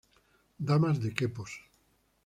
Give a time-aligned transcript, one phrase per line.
[0.69, 1.51] Damas de Quepos.